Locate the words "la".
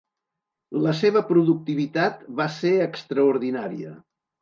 0.85-0.93